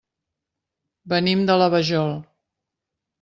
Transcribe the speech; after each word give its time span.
Venim 1.13 1.43
de 1.49 1.57
la 1.63 1.67
Vajol. 1.73 2.17